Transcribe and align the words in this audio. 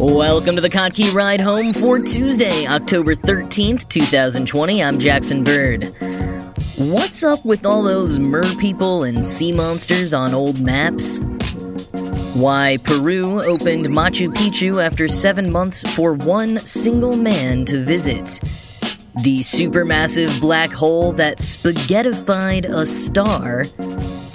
Welcome 0.00 0.54
to 0.54 0.62
the 0.62 0.70
Kottke 0.70 1.12
Ride 1.12 1.42
Home 1.42 1.74
for 1.74 1.98
Tuesday, 1.98 2.66
October 2.66 3.14
13th, 3.14 3.86
2020. 3.90 4.82
I'm 4.82 4.98
Jackson 4.98 5.44
Bird. 5.44 5.94
What's 6.78 7.22
up 7.22 7.44
with 7.44 7.66
all 7.66 7.82
those 7.82 8.18
mer 8.18 8.44
people 8.54 9.02
and 9.02 9.22
sea 9.22 9.52
monsters 9.52 10.14
on 10.14 10.32
old 10.32 10.58
maps? 10.58 11.20
Why 12.32 12.78
Peru 12.82 13.42
opened 13.42 13.88
Machu 13.88 14.32
Picchu 14.32 14.82
after 14.82 15.06
seven 15.06 15.52
months 15.52 15.84
for 15.94 16.14
one 16.14 16.56
single 16.60 17.14
man 17.14 17.66
to 17.66 17.84
visit. 17.84 18.40
The 19.22 19.40
supermassive 19.40 20.40
black 20.40 20.70
hole 20.70 21.12
that 21.12 21.40
spaghettified 21.40 22.64
a 22.64 22.86
star 22.86 23.64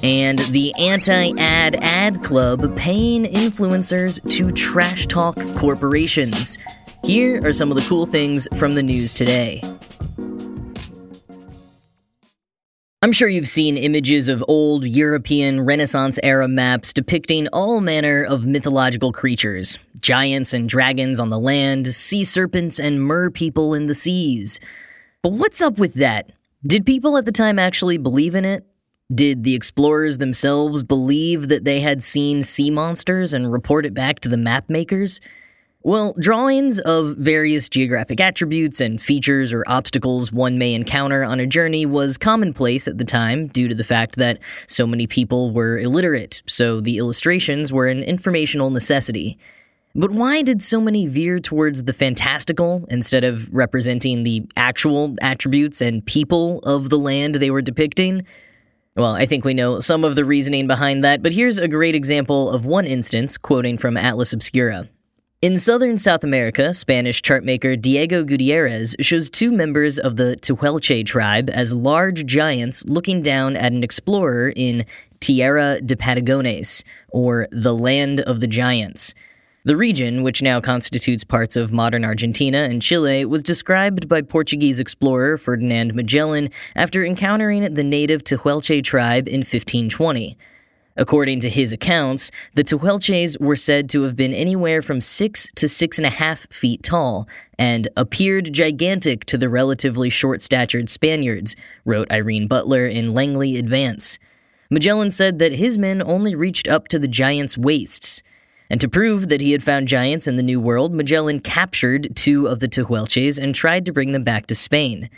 and 0.05 0.37
the 0.37 0.71
anti 0.75 1.31
ad 1.39 1.75
ad 1.81 2.23
club 2.23 2.77
paying 2.77 3.23
influencers 3.23 4.21
to 4.29 4.51
trash 4.51 5.07
talk 5.07 5.35
corporations. 5.55 6.59
Here 7.03 7.43
are 7.43 7.51
some 7.51 7.71
of 7.71 7.75
the 7.75 7.83
cool 7.89 8.05
things 8.05 8.47
from 8.55 8.75
the 8.75 8.83
news 8.83 9.15
today. 9.15 9.63
I'm 13.01 13.11
sure 13.11 13.27
you've 13.27 13.47
seen 13.47 13.77
images 13.77 14.29
of 14.29 14.45
old 14.47 14.85
European 14.85 15.61
Renaissance 15.61 16.19
era 16.21 16.47
maps 16.47 16.93
depicting 16.93 17.47
all 17.51 17.81
manner 17.81 18.23
of 18.25 18.45
mythological 18.45 19.11
creatures 19.11 19.79
giants 20.01 20.53
and 20.53 20.69
dragons 20.69 21.19
on 21.19 21.31
the 21.31 21.39
land, 21.39 21.87
sea 21.87 22.23
serpents 22.23 22.79
and 22.79 23.01
mer 23.01 23.31
people 23.31 23.73
in 23.73 23.87
the 23.87 23.95
seas. 23.95 24.59
But 25.23 25.31
what's 25.31 25.63
up 25.63 25.79
with 25.79 25.95
that? 25.95 26.31
Did 26.61 26.85
people 26.85 27.17
at 27.17 27.25
the 27.25 27.31
time 27.31 27.57
actually 27.57 27.97
believe 27.97 28.35
in 28.35 28.45
it? 28.45 28.67
Did 29.13 29.43
the 29.43 29.53
explorers 29.53 30.17
themselves 30.17 30.81
believe 30.81 31.47
that 31.49 31.63
they 31.63 31.79
had 31.79 32.01
seen 32.01 32.41
sea 32.41 32.71
monsters 32.71 33.35
and 33.35 33.51
report 33.51 33.85
it 33.85 33.93
back 33.93 34.19
to 34.21 34.29
the 34.29 34.37
map 34.37 34.67
makers? 34.67 35.21
Well, 35.83 36.15
drawings 36.19 36.79
of 36.79 37.15
various 37.17 37.69
geographic 37.69 38.19
attributes 38.19 38.81
and 38.81 38.99
features 38.99 39.53
or 39.53 39.63
obstacles 39.67 40.31
one 40.31 40.57
may 40.57 40.73
encounter 40.73 41.23
on 41.23 41.39
a 41.39 41.45
journey 41.45 41.85
was 41.85 42.17
commonplace 42.17 42.87
at 42.87 42.97
the 42.97 43.03
time 43.03 43.45
due 43.45 43.67
to 43.67 43.75
the 43.75 43.83
fact 43.83 44.15
that 44.15 44.39
so 44.65 44.87
many 44.87 45.05
people 45.05 45.51
were 45.51 45.77
illiterate, 45.77 46.41
so 46.47 46.81
the 46.81 46.97
illustrations 46.97 47.71
were 47.71 47.85
an 47.85 48.01
informational 48.01 48.71
necessity. 48.71 49.37
But 49.93 50.09
why 50.09 50.41
did 50.41 50.63
so 50.63 50.81
many 50.81 51.05
veer 51.05 51.37
towards 51.37 51.83
the 51.83 51.93
fantastical 51.93 52.87
instead 52.89 53.23
of 53.23 53.53
representing 53.53 54.23
the 54.23 54.47
actual 54.57 55.15
attributes 55.21 55.79
and 55.79 56.03
people 56.03 56.59
of 56.63 56.89
the 56.89 56.97
land 56.97 57.35
they 57.35 57.51
were 57.51 57.61
depicting? 57.61 58.25
Well, 58.97 59.11
I 59.11 59.25
think 59.25 59.43
we 59.43 59.53
know 59.53 59.81
some 59.81 60.05
of 60.05 60.15
the 60.15 60.23
reasoning 60.23 60.67
behind 60.67 61.03
that, 61.03 61.21
but 61.21 61.33
here's 61.33 61.57
a 61.57 61.67
great 61.67 61.95
example 61.95 62.49
of 62.49 62.65
one 62.65 62.87
instance, 62.87 63.37
quoting 63.37 63.77
from 63.77 63.97
Atlas 63.97 64.31
Obscura. 64.31 64.87
In 65.41 65.59
southern 65.59 65.97
South 65.97 66.23
America, 66.23 66.73
Spanish 66.73 67.21
chartmaker 67.21 67.79
Diego 67.79 68.23
Gutierrez 68.23 68.95
shows 69.01 69.29
two 69.29 69.51
members 69.51 69.99
of 69.99 70.15
the 70.15 70.37
Tehuelche 70.37 71.05
tribe 71.05 71.49
as 71.49 71.73
large 71.73 72.25
giants 72.25 72.85
looking 72.85 73.21
down 73.21 73.57
at 73.57 73.73
an 73.73 73.83
explorer 73.83 74.53
in 74.55 74.85
Tierra 75.19 75.81
de 75.81 75.97
Patagones, 75.97 76.81
or 77.09 77.49
the 77.51 77.75
Land 77.75 78.21
of 78.21 78.39
the 78.39 78.47
Giants. 78.47 79.13
The 79.65 79.75
region, 79.75 80.21
which 80.21 80.43
now 80.43 80.61
constitutes 80.61 81.23
parts 81.23 81.55
of 81.55 81.73
modern 81.73 82.05
Argentina 82.05 82.59
and 82.59 82.83
Chile, 82.83 83.25
was 83.25 83.41
described 83.41 84.07
by 84.07 84.21
Portuguese 84.21 84.79
explorer 84.79 85.39
Ferdinand 85.39 85.95
Magellan 85.95 86.51
after 86.75 87.03
encountering 87.03 87.73
the 87.73 87.83
native 87.83 88.23
Tehuelche 88.23 88.83
tribe 88.83 89.27
in 89.27 89.39
1520. 89.39 90.37
According 90.97 91.39
to 91.39 91.49
his 91.49 91.73
accounts, 91.73 92.29
the 92.53 92.63
Tehuelches 92.63 93.41
were 93.41 93.55
said 93.55 93.89
to 93.89 94.03
have 94.03 94.15
been 94.15 94.35
anywhere 94.35 94.83
from 94.83 95.01
six 95.01 95.49
to 95.55 95.67
six 95.67 95.97
and 95.97 96.05
a 96.05 96.11
half 96.11 96.45
feet 96.53 96.83
tall 96.83 97.27
and 97.57 97.87
appeared 97.97 98.53
gigantic 98.53 99.25
to 99.25 99.37
the 99.37 99.49
relatively 99.49 100.11
short 100.11 100.43
statured 100.43 100.89
Spaniards, 100.89 101.55
wrote 101.85 102.11
Irene 102.11 102.47
Butler 102.47 102.85
in 102.85 103.15
Langley 103.15 103.57
Advance. 103.57 104.19
Magellan 104.69 105.09
said 105.09 105.39
that 105.39 105.53
his 105.53 105.75
men 105.75 106.03
only 106.03 106.35
reached 106.35 106.67
up 106.67 106.87
to 106.89 106.99
the 106.99 107.07
giants' 107.07 107.57
waists. 107.57 108.21
And 108.69 108.81
to 108.81 108.89
prove 108.89 109.29
that 109.29 109.41
he 109.41 109.51
had 109.51 109.63
found 109.63 109.87
giants 109.87 110.27
in 110.27 110.37
the 110.37 110.43
New 110.43 110.59
World, 110.59 110.93
Magellan 110.93 111.39
captured 111.39 112.15
two 112.15 112.47
of 112.47 112.59
the 112.59 112.67
Tehuelches 112.67 113.37
and 113.37 113.53
tried 113.53 113.85
to 113.85 113.93
bring 113.93 114.11
them 114.11 114.23
back 114.23 114.47
to 114.47 114.55
Spain. 114.55 115.09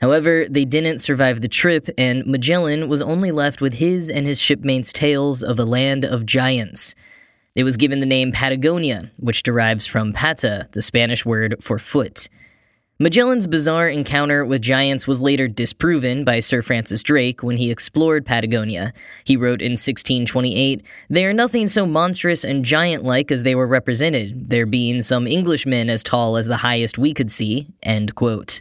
However, 0.00 0.46
they 0.48 0.64
didn't 0.64 0.98
survive 0.98 1.40
the 1.40 1.48
trip, 1.48 1.88
and 1.98 2.26
Magellan 2.26 2.88
was 2.88 3.02
only 3.02 3.32
left 3.32 3.60
with 3.60 3.74
his 3.74 4.10
and 4.10 4.26
his 4.26 4.40
shipmates' 4.40 4.92
tales 4.92 5.42
of 5.42 5.58
a 5.58 5.64
land 5.64 6.04
of 6.04 6.26
giants. 6.26 6.94
It 7.54 7.64
was 7.64 7.76
given 7.76 8.00
the 8.00 8.06
name 8.06 8.32
Patagonia, 8.32 9.10
which 9.16 9.42
derives 9.42 9.86
from 9.86 10.12
pata, 10.12 10.68
the 10.72 10.82
Spanish 10.82 11.26
word 11.26 11.56
for 11.60 11.78
foot. 11.78 12.28
Magellan's 13.02 13.46
bizarre 13.46 13.88
encounter 13.88 14.44
with 14.44 14.60
giants 14.60 15.06
was 15.06 15.22
later 15.22 15.48
disproven 15.48 16.22
by 16.22 16.38
Sir 16.38 16.60
Francis 16.60 17.02
Drake 17.02 17.42
when 17.42 17.56
he 17.56 17.70
explored 17.70 18.26
Patagonia. 18.26 18.92
He 19.24 19.38
wrote 19.38 19.62
in 19.62 19.70
1628, 19.70 20.82
They 21.08 21.24
are 21.24 21.32
nothing 21.32 21.66
so 21.66 21.86
monstrous 21.86 22.44
and 22.44 22.62
giant 22.62 23.02
like 23.02 23.32
as 23.32 23.42
they 23.42 23.54
were 23.54 23.66
represented, 23.66 24.50
there 24.50 24.66
being 24.66 25.00
some 25.00 25.26
Englishmen 25.26 25.88
as 25.88 26.02
tall 26.02 26.36
as 26.36 26.44
the 26.44 26.58
highest 26.58 26.98
we 26.98 27.14
could 27.14 27.30
see. 27.30 27.66
End 27.82 28.16
quote. 28.16 28.60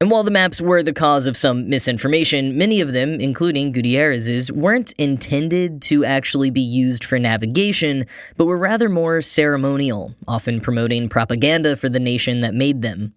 And 0.00 0.12
while 0.12 0.22
the 0.22 0.30
maps 0.30 0.60
were 0.60 0.84
the 0.84 0.92
cause 0.92 1.26
of 1.26 1.36
some 1.36 1.68
misinformation, 1.68 2.56
many 2.56 2.80
of 2.80 2.92
them, 2.92 3.20
including 3.20 3.72
Gutierrez's, 3.72 4.52
weren't 4.52 4.92
intended 4.92 5.82
to 5.82 6.04
actually 6.04 6.52
be 6.52 6.60
used 6.60 7.04
for 7.04 7.18
navigation, 7.18 8.06
but 8.36 8.46
were 8.46 8.58
rather 8.58 8.88
more 8.88 9.22
ceremonial, 9.22 10.14
often 10.28 10.60
promoting 10.60 11.08
propaganda 11.08 11.74
for 11.74 11.88
the 11.88 11.98
nation 11.98 12.42
that 12.42 12.54
made 12.54 12.82
them. 12.82 13.12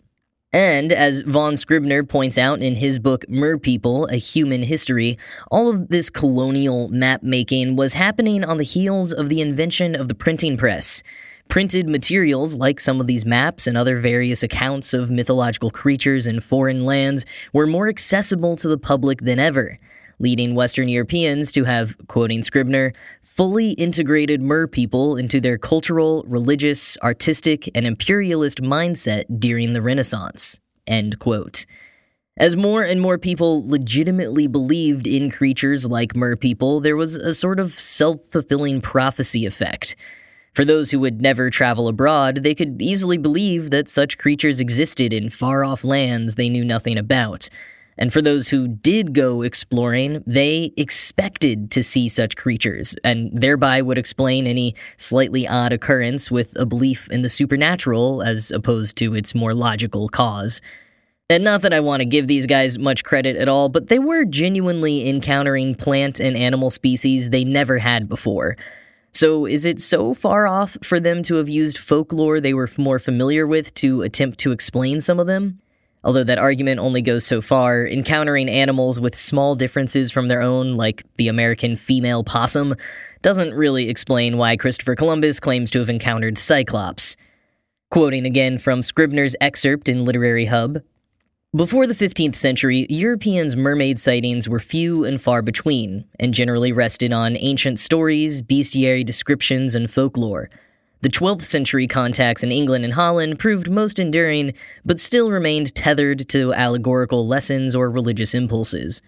And 0.51 0.91
as 0.91 1.21
Vaughn 1.21 1.57
Scribner 1.57 2.03
points 2.03 2.39
out 2.39 2.59
in 2.59 2.75
his 2.75 2.97
book 2.97 3.23
Mer 3.29 3.59
People, 3.59 4.05
A 4.07 4.15
Human 4.15 4.63
History, 4.63 5.19
all 5.51 5.69
of 5.69 5.89
this 5.89 6.09
colonial 6.09 6.89
map 6.89 7.21
making 7.21 7.75
was 7.75 7.93
happening 7.93 8.43
on 8.43 8.57
the 8.57 8.63
heels 8.63 9.13
of 9.13 9.29
the 9.29 9.41
invention 9.41 9.93
of 9.95 10.07
the 10.07 10.15
printing 10.15 10.57
press. 10.57 11.03
Printed 11.49 11.87
materials, 11.87 12.57
like 12.57 12.79
some 12.79 12.99
of 12.99 13.05
these 13.05 13.27
maps 13.27 13.67
and 13.67 13.77
other 13.77 13.99
various 13.99 14.41
accounts 14.41 14.95
of 14.95 15.11
mythological 15.11 15.69
creatures 15.69 16.25
in 16.25 16.39
foreign 16.39 16.83
lands, 16.83 17.27
were 17.53 17.67
more 17.67 17.87
accessible 17.87 18.55
to 18.55 18.67
the 18.67 18.77
public 18.77 19.21
than 19.21 19.37
ever, 19.37 19.77
leading 20.17 20.55
Western 20.55 20.89
Europeans 20.89 21.51
to 21.51 21.63
have, 21.63 21.95
quoting 22.07 22.41
Scribner, 22.41 22.93
fully 23.39 23.71
integrated 23.71 24.41
Mer 24.41 24.67
people 24.67 25.15
into 25.15 25.39
their 25.39 25.57
cultural, 25.57 26.25
religious, 26.27 26.97
artistic, 26.97 27.69
and 27.73 27.87
imperialist 27.87 28.61
mindset 28.61 29.23
during 29.39 29.71
the 29.71 29.81
Renaissance. 29.81 30.59
End 30.87 31.19
quote. 31.19 31.65
As 32.35 32.57
more 32.57 32.83
and 32.83 32.99
more 32.99 33.17
people 33.17 33.65
legitimately 33.65 34.47
believed 34.47 35.07
in 35.07 35.31
creatures 35.31 35.87
like 35.87 36.17
mer 36.17 36.35
people, 36.35 36.81
there 36.81 36.97
was 36.97 37.15
a 37.15 37.33
sort 37.33 37.61
of 37.61 37.71
self 37.71 38.19
fulfilling 38.25 38.81
prophecy 38.81 39.45
effect. 39.45 39.95
For 40.53 40.65
those 40.65 40.91
who 40.91 40.99
would 40.99 41.21
never 41.21 41.49
travel 41.49 41.87
abroad, 41.87 42.43
they 42.43 42.53
could 42.53 42.81
easily 42.81 43.17
believe 43.17 43.69
that 43.69 43.87
such 43.87 44.17
creatures 44.17 44.59
existed 44.59 45.13
in 45.13 45.29
far 45.29 45.63
off 45.63 45.85
lands 45.85 46.35
they 46.35 46.49
knew 46.49 46.65
nothing 46.65 46.97
about. 46.97 47.47
And 47.99 48.13
for 48.13 48.21
those 48.21 48.47
who 48.47 48.69
did 48.69 49.13
go 49.13 49.41
exploring, 49.41 50.23
they 50.25 50.71
expected 50.77 51.69
to 51.71 51.83
see 51.83 52.07
such 52.07 52.37
creatures, 52.37 52.95
and 53.03 53.29
thereby 53.33 53.81
would 53.81 53.97
explain 53.97 54.47
any 54.47 54.73
slightly 54.95 55.45
odd 55.45 55.73
occurrence 55.73 56.31
with 56.31 56.57
a 56.57 56.65
belief 56.65 57.11
in 57.11 57.23
the 57.23 57.29
supernatural 57.29 58.23
as 58.23 58.51
opposed 58.51 58.95
to 58.97 59.13
its 59.15 59.35
more 59.35 59.53
logical 59.53 60.07
cause. 60.07 60.61
And 61.29 61.43
not 61.43 61.61
that 61.61 61.73
I 61.73 61.81
want 61.81 61.99
to 61.99 62.05
give 62.05 62.27
these 62.27 62.47
guys 62.47 62.79
much 62.79 63.03
credit 63.03 63.35
at 63.35 63.49
all, 63.49 63.67
but 63.67 63.89
they 63.89 63.99
were 63.99 64.23
genuinely 64.23 65.07
encountering 65.07 65.75
plant 65.75 66.21
and 66.21 66.37
animal 66.37 66.69
species 66.69 67.29
they 67.29 67.43
never 67.43 67.77
had 67.77 68.07
before. 68.07 68.55
So, 69.11 69.45
is 69.45 69.65
it 69.65 69.81
so 69.81 70.13
far 70.13 70.47
off 70.47 70.77
for 70.83 70.99
them 70.99 71.21
to 71.23 71.35
have 71.35 71.49
used 71.49 71.77
folklore 71.77 72.39
they 72.39 72.53
were 72.53 72.69
more 72.77 72.99
familiar 72.99 73.45
with 73.45 73.73
to 73.75 74.03
attempt 74.03 74.39
to 74.39 74.51
explain 74.51 75.01
some 75.01 75.19
of 75.19 75.27
them? 75.27 75.59
Although 76.03 76.23
that 76.23 76.37
argument 76.37 76.79
only 76.79 77.01
goes 77.01 77.25
so 77.25 77.41
far, 77.41 77.85
encountering 77.85 78.49
animals 78.49 78.99
with 78.99 79.15
small 79.15 79.55
differences 79.55 80.11
from 80.11 80.29
their 80.29 80.41
own, 80.41 80.75
like 80.75 81.03
the 81.17 81.27
American 81.27 81.75
female 81.75 82.23
possum, 82.23 82.75
doesn't 83.21 83.53
really 83.53 83.89
explain 83.89 84.37
why 84.37 84.55
Christopher 84.55 84.95
Columbus 84.95 85.39
claims 85.39 85.69
to 85.71 85.79
have 85.79 85.89
encountered 85.89 86.37
Cyclops. 86.37 87.17
Quoting 87.91 88.25
again 88.25 88.57
from 88.57 88.81
Scribner's 88.81 89.35
excerpt 89.41 89.89
in 89.89 90.05
Literary 90.05 90.45
Hub 90.45 90.77
Before 91.53 91.85
the 91.85 91.93
15th 91.93 92.35
century, 92.35 92.85
Europeans' 92.89 93.57
mermaid 93.57 93.99
sightings 93.99 94.47
were 94.47 94.59
few 94.59 95.03
and 95.03 95.19
far 95.19 95.41
between, 95.41 96.05
and 96.17 96.33
generally 96.33 96.71
rested 96.71 97.11
on 97.11 97.35
ancient 97.39 97.77
stories, 97.77 98.41
bestiary 98.41 99.05
descriptions, 99.05 99.75
and 99.75 99.91
folklore. 99.91 100.49
The 101.01 101.09
12th 101.09 101.43
century 101.43 101.87
contacts 101.87 102.43
in 102.43 102.51
England 102.51 102.83
and 102.83 102.93
Holland 102.93 103.39
proved 103.39 103.71
most 103.71 103.99
enduring, 103.99 104.53
but 104.83 104.99
still 104.99 105.31
remained 105.31 105.73
tethered 105.73 106.27
to 106.27 106.53
allegorical 106.53 107.25
lessons 107.25 107.73
or 107.73 107.89
religious 107.89 108.33
impulses. 108.33 109.01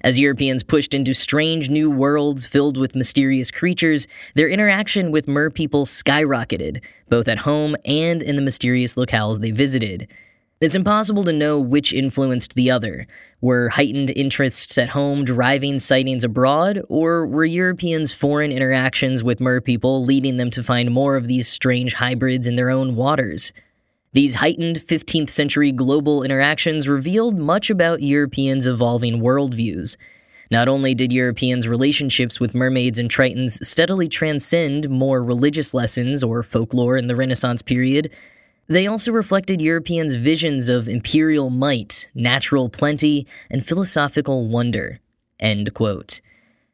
As 0.00 0.18
Europeans 0.18 0.62
pushed 0.62 0.94
into 0.94 1.12
strange 1.12 1.68
new 1.68 1.90
worlds 1.90 2.46
filled 2.46 2.78
with 2.78 2.96
mysterious 2.96 3.50
creatures, 3.50 4.06
their 4.34 4.48
interaction 4.48 5.10
with 5.10 5.28
mer 5.28 5.50
people 5.50 5.84
skyrocketed, 5.84 6.82
both 7.10 7.28
at 7.28 7.40
home 7.40 7.76
and 7.84 8.22
in 8.22 8.36
the 8.36 8.42
mysterious 8.42 8.94
locales 8.94 9.40
they 9.40 9.50
visited. 9.50 10.08
It's 10.64 10.74
impossible 10.74 11.24
to 11.24 11.32
know 11.34 11.60
which 11.60 11.92
influenced 11.92 12.54
the 12.54 12.70
other. 12.70 13.06
Were 13.42 13.68
heightened 13.68 14.10
interests 14.16 14.78
at 14.78 14.88
home 14.88 15.22
driving 15.22 15.78
sightings 15.78 16.24
abroad, 16.24 16.80
or 16.88 17.26
were 17.26 17.44
Europeans' 17.44 18.14
foreign 18.14 18.50
interactions 18.50 19.22
with 19.22 19.42
mer 19.42 19.60
people 19.60 20.06
leading 20.06 20.38
them 20.38 20.50
to 20.52 20.62
find 20.62 20.90
more 20.90 21.16
of 21.16 21.26
these 21.26 21.48
strange 21.48 21.92
hybrids 21.92 22.46
in 22.46 22.56
their 22.56 22.70
own 22.70 22.96
waters? 22.96 23.52
These 24.14 24.36
heightened 24.36 24.76
15th 24.76 25.28
century 25.28 25.70
global 25.70 26.22
interactions 26.22 26.88
revealed 26.88 27.38
much 27.38 27.68
about 27.68 28.00
Europeans' 28.00 28.66
evolving 28.66 29.20
worldviews. 29.20 29.98
Not 30.50 30.66
only 30.66 30.94
did 30.94 31.12
Europeans' 31.12 31.68
relationships 31.68 32.40
with 32.40 32.54
mermaids 32.54 32.98
and 32.98 33.10
tritons 33.10 33.62
steadily 33.62 34.08
transcend 34.08 34.88
more 34.88 35.22
religious 35.22 35.74
lessons 35.74 36.24
or 36.24 36.42
folklore 36.42 36.96
in 36.96 37.06
the 37.06 37.16
Renaissance 37.16 37.60
period, 37.60 38.10
they 38.66 38.86
also 38.86 39.12
reflected 39.12 39.60
Europeans' 39.60 40.14
visions 40.14 40.68
of 40.68 40.88
imperial 40.88 41.50
might, 41.50 42.08
natural 42.14 42.68
plenty, 42.68 43.26
and 43.50 43.66
philosophical 43.66 44.46
wonder. 44.46 45.00
End 45.40 45.74
quote. 45.74 46.20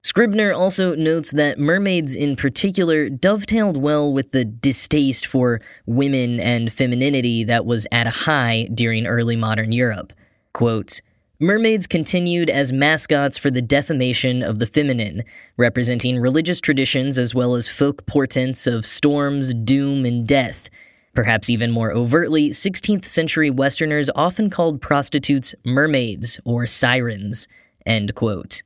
Scribner 0.02 0.52
also 0.52 0.94
notes 0.94 1.30
that 1.32 1.58
mermaids 1.58 2.14
in 2.14 2.34
particular 2.34 3.10
dovetailed 3.10 3.76
well 3.76 4.10
with 4.10 4.30
the 4.30 4.46
distaste 4.46 5.26
for 5.26 5.60
women 5.84 6.40
and 6.40 6.72
femininity 6.72 7.44
that 7.44 7.66
was 7.66 7.86
at 7.92 8.06
a 8.06 8.10
high 8.10 8.66
during 8.72 9.06
early 9.06 9.36
modern 9.36 9.72
Europe. 9.72 10.14
Quote, 10.54 11.00
Mermaids 11.38 11.86
continued 11.86 12.50
as 12.50 12.70
mascots 12.70 13.38
for 13.38 13.50
the 13.50 13.62
defamation 13.62 14.42
of 14.42 14.58
the 14.58 14.66
feminine, 14.66 15.22
representing 15.56 16.18
religious 16.18 16.60
traditions 16.60 17.18
as 17.18 17.34
well 17.34 17.54
as 17.54 17.66
folk 17.66 18.04
portents 18.06 18.66
of 18.66 18.84
storms, 18.84 19.54
doom, 19.54 20.04
and 20.04 20.26
death. 20.26 20.68
Perhaps 21.14 21.50
even 21.50 21.70
more 21.70 21.92
overtly, 21.92 22.50
16th 22.50 23.04
century 23.04 23.50
Westerners 23.50 24.10
often 24.14 24.48
called 24.48 24.80
prostitutes 24.80 25.54
mermaids 25.64 26.38
or 26.44 26.66
sirens. 26.66 27.48
End 27.84 28.14
quote. 28.14 28.62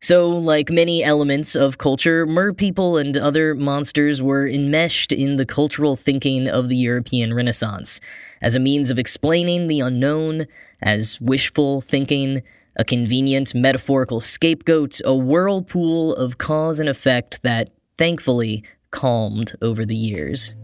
So, 0.00 0.28
like 0.28 0.70
many 0.70 1.02
elements 1.02 1.54
of 1.54 1.78
culture, 1.78 2.26
mer 2.26 2.52
people 2.52 2.96
and 2.96 3.16
other 3.16 3.54
monsters 3.54 4.22
were 4.22 4.46
enmeshed 4.46 5.10
in 5.10 5.36
the 5.36 5.46
cultural 5.46 5.96
thinking 5.96 6.48
of 6.48 6.68
the 6.68 6.76
European 6.76 7.32
Renaissance 7.32 8.00
as 8.42 8.54
a 8.54 8.60
means 8.60 8.90
of 8.90 8.98
explaining 8.98 9.66
the 9.66 9.80
unknown, 9.80 10.46
as 10.82 11.18
wishful 11.20 11.80
thinking, 11.80 12.42
a 12.76 12.84
convenient 12.84 13.54
metaphorical 13.54 14.20
scapegoat, 14.20 15.00
a 15.04 15.14
whirlpool 15.14 16.14
of 16.14 16.36
cause 16.36 16.78
and 16.78 16.90
effect 16.90 17.42
that, 17.42 17.70
thankfully, 17.96 18.62
calmed 18.90 19.54
over 19.62 19.86
the 19.86 19.96
years. 19.96 20.54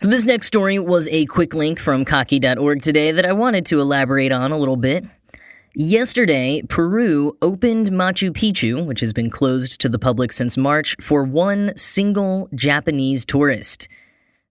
So, 0.00 0.08
this 0.08 0.24
next 0.24 0.46
story 0.46 0.78
was 0.78 1.08
a 1.08 1.26
quick 1.26 1.52
link 1.52 1.78
from 1.78 2.06
Kottke.org 2.06 2.80
today 2.80 3.12
that 3.12 3.26
I 3.26 3.34
wanted 3.34 3.66
to 3.66 3.82
elaborate 3.82 4.32
on 4.32 4.50
a 4.50 4.56
little 4.56 4.78
bit. 4.78 5.04
Yesterday, 5.74 6.62
Peru 6.70 7.36
opened 7.42 7.88
Machu 7.88 8.30
Picchu, 8.30 8.82
which 8.82 9.00
has 9.00 9.12
been 9.12 9.28
closed 9.28 9.78
to 9.82 9.90
the 9.90 9.98
public 9.98 10.32
since 10.32 10.56
March, 10.56 10.96
for 11.02 11.22
one 11.24 11.76
single 11.76 12.48
Japanese 12.54 13.26
tourist. 13.26 13.88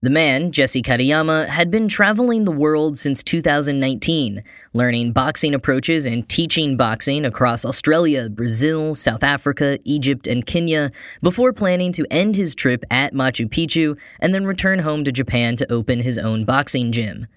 The 0.02 0.10
man, 0.10 0.54
Jesse 0.54 0.82
Katayama, 0.82 1.46
had 1.48 1.70
been 1.70 1.90
traveling 1.90 2.46
the 2.46 2.54
world 2.54 2.98
since 2.98 3.22
2019, 3.22 4.42
learning 4.72 5.12
boxing 5.12 5.54
approaches 5.54 6.06
and 6.06 6.28
teaching 6.30 6.78
boxing 6.78 7.26
across 7.26 7.66
Australia, 7.66 8.30
Brazil, 8.30 8.96
South 8.96 9.24
Africa, 9.24 9.78
Egypt, 9.84 10.26
and 10.26 10.46
Kenya 10.46 10.92
before 11.22 11.52
planning 11.52 11.92
to 11.92 12.08
end 12.12 12.38
his 12.38 12.56
trip 12.56 12.86
at 12.90 13.14
Machu 13.14 13.50
Picchu 13.50 14.00
and 14.22 14.34
then 14.34 14.46
return 14.46 14.80
home 14.80 15.04
to 15.04 15.12
Japan 15.12 15.58
to 15.58 15.70
open 15.70 16.00
his 16.00 16.18
own 16.18 16.46
boxing 16.46 16.94
gym. 16.94 17.28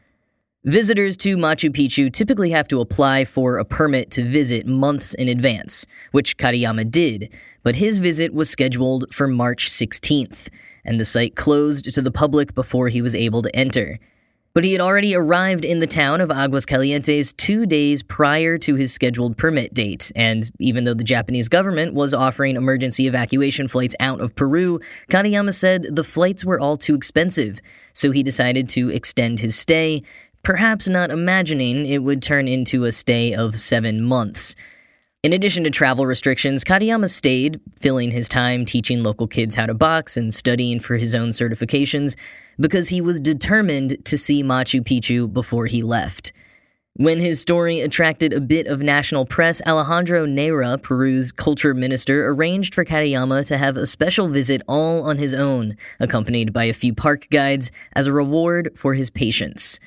Visitors 0.65 1.17
to 1.17 1.37
Machu 1.37 1.69
Picchu 1.69 2.13
typically 2.13 2.51
have 2.51 2.69
to 2.69 2.81
apply 2.81 3.25
for 3.25 3.59
a 3.59 3.65
permit 3.65 4.13
to 4.13 4.25
visit 4.25 4.69
months 4.69 5.15
in 5.15 5.27
advance, 5.27 5.85
which 6.13 6.37
Katayama 6.37 6.89
did, 6.89 7.37
but 7.65 7.75
his 7.75 7.99
visit 7.99 8.33
was 8.33 8.49
scheduled 8.49 9.13
for 9.13 9.27
March 9.27 9.69
16th 9.69 10.49
and 10.85 10.99
the 10.99 11.05
site 11.05 11.37
closed 11.37 11.93
to 11.95 12.03
the 12.03 12.11
public 12.11 12.55
before 12.55 12.89
he 12.89 13.03
was 13.03 13.15
able 13.15 13.43
to 13.43 13.57
enter. 13.57 13.99
But 14.55 14.65
he 14.65 14.73
had 14.73 14.83
already 14.83 15.15
arrived 15.15 15.65
in 15.65 15.81
the 15.81 15.87
town 15.87 16.21
of 16.21 16.31
Aguas 16.31 16.67
Calientes 16.67 17.33
two 17.33 17.65
days 17.65 18.03
prior 18.03 18.59
to 18.59 18.75
his 18.75 18.93
scheduled 18.93 19.39
permit 19.39 19.73
date, 19.73 20.13
and 20.15 20.51
even 20.59 20.85
though 20.85 20.93
the 20.93 21.05
Japanese 21.05 21.49
government 21.49 21.95
was 21.95 22.13
offering 22.13 22.57
emergency 22.57 23.07
evacuation 23.07 23.67
flights 23.67 23.97
out 23.99 24.21
of 24.21 24.35
Peru, 24.35 24.79
Katayama 25.09 25.55
said 25.55 25.87
the 25.91 26.05
flights 26.05 26.45
were 26.45 26.61
all 26.61 26.77
too 26.77 26.95
expensive, 26.95 27.61
so 27.95 28.11
he 28.11 28.23
decided 28.23 28.69
to 28.71 28.91
extend 28.91 29.39
his 29.39 29.57
stay, 29.57 30.03
perhaps 30.43 30.87
not 30.87 31.11
imagining 31.11 31.87
it 31.87 32.03
would 32.03 32.23
turn 32.23 32.47
into 32.47 32.85
a 32.85 32.93
stay 32.93 33.33
of 33.33 33.57
seven 33.57 34.03
months. 34.03 34.55
In 35.23 35.33
addition 35.33 35.63
to 35.63 35.71
travel 35.71 36.05
restrictions, 36.05 36.65
Katayama 36.65 37.09
stayed, 37.09 37.61
filling 37.79 38.11
his 38.11 38.29
time 38.29 38.65
teaching 38.65 39.05
local 39.05 39.29
kids 39.29 39.55
how 39.55 39.67
to 39.67 39.75
box 39.75 40.17
and 40.17 40.35
studying 40.35 40.81
for 40.81 40.97
his 40.97 41.15
own 41.15 41.29
certifications, 41.29 42.17
because 42.59 42.89
he 42.89 43.01
was 43.01 43.21
determined 43.21 44.05
to 44.07 44.19
see 44.19 44.43
Machu 44.43 44.81
Picchu 44.81 45.33
before 45.33 45.67
he 45.67 45.85
left. 45.85 46.33
When 46.95 47.21
his 47.21 47.41
story 47.41 47.83
attracted 47.83 48.33
a 48.33 48.41
bit 48.41 48.67
of 48.67 48.83
national 48.83 49.25
press, 49.25 49.63
Alejandro 49.65 50.27
Neyra, 50.27 50.83
Peru's 50.83 51.31
culture 51.31 51.73
minister, 51.73 52.27
arranged 52.27 52.75
for 52.75 52.85
Katayama 52.85 53.47
to 53.47 53.57
have 53.57 53.77
a 53.77 53.87
special 53.87 54.27
visit 54.27 54.61
all 54.67 55.05
on 55.05 55.19
his 55.19 55.35
own, 55.35 55.77
accompanied 56.01 56.53
by 56.53 56.65
a 56.65 56.73
few 56.73 56.93
park 56.93 57.29
guides, 57.31 57.71
as 57.93 58.09
a 58.09 58.13
reward 58.13 58.73
for 58.75 58.93
his 58.93 59.09
patience. 59.09 59.79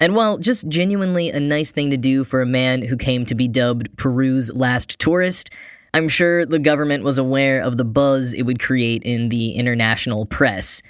And 0.00 0.14
while 0.14 0.38
just 0.38 0.68
genuinely 0.68 1.30
a 1.30 1.40
nice 1.40 1.72
thing 1.72 1.90
to 1.90 1.96
do 1.96 2.22
for 2.22 2.40
a 2.40 2.46
man 2.46 2.82
who 2.82 2.96
came 2.96 3.26
to 3.26 3.34
be 3.34 3.48
dubbed 3.48 3.96
Peru's 3.96 4.54
last 4.54 4.98
tourist, 5.00 5.50
I'm 5.92 6.08
sure 6.08 6.46
the 6.46 6.60
government 6.60 7.02
was 7.02 7.18
aware 7.18 7.60
of 7.60 7.78
the 7.78 7.84
buzz 7.84 8.32
it 8.32 8.42
would 8.42 8.60
create 8.60 9.02
in 9.02 9.28
the 9.28 9.52
international 9.52 10.24
press. 10.26 10.82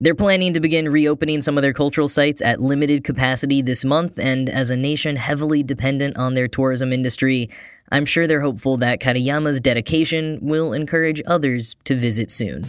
They're 0.00 0.16
planning 0.16 0.54
to 0.54 0.60
begin 0.60 0.88
reopening 0.88 1.42
some 1.42 1.58
of 1.58 1.62
their 1.62 1.74
cultural 1.74 2.08
sites 2.08 2.42
at 2.42 2.60
limited 2.60 3.04
capacity 3.04 3.62
this 3.62 3.84
month, 3.84 4.18
and 4.18 4.48
as 4.48 4.70
a 4.70 4.76
nation 4.76 5.14
heavily 5.14 5.62
dependent 5.62 6.16
on 6.16 6.34
their 6.34 6.48
tourism 6.48 6.92
industry, 6.92 7.50
I'm 7.92 8.06
sure 8.06 8.26
they're 8.26 8.40
hopeful 8.40 8.78
that 8.78 9.00
Katayama's 9.00 9.60
dedication 9.60 10.38
will 10.40 10.72
encourage 10.72 11.22
others 11.26 11.76
to 11.84 11.94
visit 11.94 12.30
soon. 12.30 12.68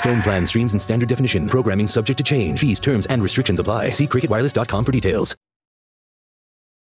Phone 0.00 0.22
plan 0.22 0.46
streams 0.46 0.74
in 0.74 0.80
standard 0.80 1.08
definition. 1.08 1.48
Programming 1.48 1.86
subject 1.86 2.18
to 2.18 2.24
change. 2.24 2.60
Fees, 2.60 2.80
terms, 2.80 3.06
and 3.06 3.22
restrictions 3.22 3.60
apply. 3.60 3.90
See 3.90 4.06
cricketwireless.com 4.06 4.84
for 4.84 4.92
details. 4.92 5.36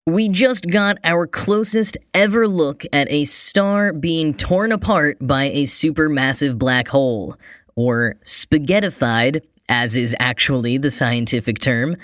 We 0.07 0.31
just 0.31 0.71
got 0.71 0.97
our 1.05 1.27
closest 1.27 1.99
ever 2.15 2.49
look 2.49 2.85
at 2.95 3.11
a 3.11 3.27
star 3.27 3.93
being 3.93 4.33
torn 4.33 4.73
apart 4.73 5.19
by 5.21 5.51
a 5.51 5.65
supermassive 5.65 6.57
black 6.57 6.89
hole, 6.89 7.37
or 7.77 8.17
spaghettified, 8.25 9.43
as 9.69 9.97
is 9.97 10.17
actually 10.19 10.79
the 10.79 10.91
scientific 10.91 11.59
term. 11.59 11.95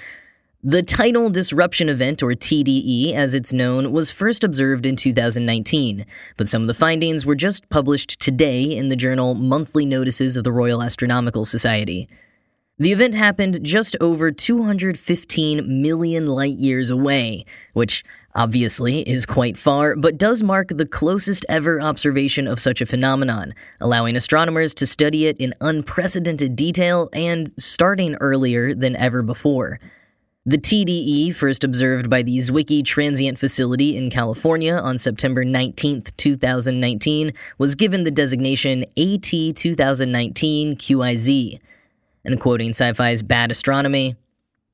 The 0.67 0.83
tidal 0.83 1.29
disruption 1.29 1.91
event, 1.91 2.23
or 2.23 2.31
TDE 2.31 3.13
as 3.13 3.35
it's 3.35 3.53
known, 3.53 3.93
was 3.93 4.11
first 4.11 4.43
observed 4.43 4.87
in 4.87 4.97
2019, 4.97 6.07
but 6.39 6.49
some 6.49 6.63
of 6.63 6.69
the 6.69 6.73
findings 6.73 7.27
were 7.27 7.35
just 7.35 7.69
published 7.69 8.19
today 8.19 8.75
in 8.75 8.89
the 8.89 8.97
journal 8.97 9.35
Monthly 9.35 9.85
Notices 9.85 10.39
of 10.39 10.45
the 10.45 10.53
Royal 10.53 10.83
Astronomical 10.83 11.45
Society. 11.45 12.09
The 12.79 12.93
event 12.93 13.15
happened 13.15 13.63
just 13.63 13.95
over 14.01 14.31
215 14.31 15.83
million 15.83 16.29
light 16.29 16.57
years 16.57 16.89
away, 16.89 17.45
which 17.75 18.03
obviously 18.35 19.01
is 19.07 19.27
quite 19.27 19.59
far, 19.59 19.95
but 19.95 20.17
does 20.17 20.43
mark 20.43 20.69
the 20.69 20.87
closest 20.87 21.45
ever 21.51 21.79
observation 21.83 22.49
of 22.49 22.59
such 22.59 22.81
a 22.81 22.87
phenomenon, 22.87 23.53
allowing 23.83 24.17
astronomers 24.17 24.73
to 24.73 24.87
study 24.87 25.27
it 25.27 25.37
in 25.37 25.53
unprecedented 25.61 26.57
detail 26.57 27.11
and 27.13 27.49
starting 27.61 28.15
earlier 28.23 28.75
than 28.75 28.97
ever 28.97 29.21
before. 29.21 29.79
The 30.47 30.59
TDE, 30.59 31.35
first 31.35 31.65
observed 31.65 32.11
by 32.11 32.21
the 32.23 32.37
Zwicky 32.37 32.85
Transient 32.85 33.39
Facility 33.39 33.97
in 33.97 34.11
California 34.11 34.75
on 34.75 34.99
September 34.99 35.43
19, 35.43 36.03
2019, 36.19 37.33
was 37.57 37.75
given 37.75 38.05
the 38.05 38.11
designation 38.11 38.83
AT 38.99 39.23
2019 39.23 40.77
QIZ. 40.77 41.59
And 42.27 42.39
quoting 42.39 42.75
Sci 42.75 42.93
Fi's 42.93 43.23
Bad 43.23 43.53
Astronomy, 43.53 44.17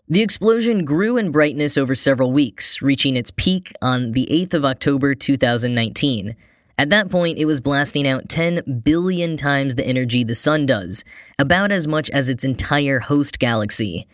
the 0.09 0.23
explosion 0.23 0.85
grew 0.85 1.17
in 1.17 1.31
brightness 1.31 1.79
over 1.79 1.95
several 1.95 2.33
weeks, 2.33 2.83
reaching 2.83 3.15
its 3.15 3.31
peak 3.31 3.73
on 3.81 4.11
the 4.11 4.27
8th 4.29 4.55
of 4.55 4.65
October 4.65 5.15
2019. 5.15 6.35
At 6.79 6.91
that 6.91 7.13
point, 7.13 7.39
it 7.39 7.45
was 7.45 7.61
blasting 7.61 8.09
out 8.09 8.29
10 8.29 8.81
billion 8.85 9.37
times 9.37 9.77
the 9.77 9.87
energy 9.87 10.25
the 10.25 10.35
Sun 10.35 10.67
does, 10.67 11.05
about 11.39 11.71
as 11.71 11.87
much 11.87 12.11
as 12.11 12.29
its 12.29 12.43
entire 12.43 12.99
host 12.99 13.39
galaxy. 13.39 14.09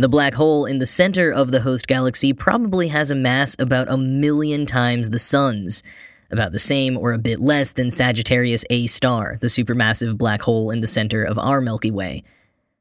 The 0.00 0.08
black 0.08 0.32
hole 0.32 0.64
in 0.64 0.78
the 0.78 0.86
center 0.86 1.30
of 1.30 1.50
the 1.50 1.60
host 1.60 1.86
galaxy 1.86 2.32
probably 2.32 2.88
has 2.88 3.10
a 3.10 3.14
mass 3.14 3.54
about 3.58 3.92
a 3.92 3.98
million 3.98 4.64
times 4.64 5.10
the 5.10 5.18
Sun's, 5.18 5.82
about 6.30 6.52
the 6.52 6.58
same 6.58 6.96
or 6.96 7.12
a 7.12 7.18
bit 7.18 7.38
less 7.38 7.72
than 7.72 7.90
Sagittarius 7.90 8.64
A 8.70 8.86
star, 8.86 9.36
the 9.42 9.48
supermassive 9.48 10.16
black 10.16 10.40
hole 10.40 10.70
in 10.70 10.80
the 10.80 10.86
center 10.86 11.22
of 11.22 11.38
our 11.38 11.60
Milky 11.60 11.90
Way. 11.90 12.24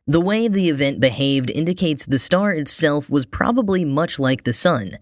The 0.08 0.22
way 0.22 0.48
the 0.48 0.70
event 0.70 1.02
behaved 1.02 1.52
indicates 1.52 2.06
the 2.06 2.18
star 2.18 2.54
itself 2.54 3.10
was 3.10 3.26
probably 3.26 3.84
much 3.84 4.18
like 4.18 4.46
the 4.46 4.54
Sun. 4.54 4.98